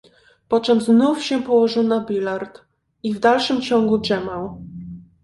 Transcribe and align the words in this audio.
"Poczem 0.47 0.81
znów 0.81 1.23
się 1.23 1.41
położył 1.43 1.83
na 1.83 2.05
bilard 2.05 2.61
i 3.03 3.13
w 3.13 3.19
dalszym 3.19 3.61
ciągu 3.61 3.97
drzemał." 3.97 4.61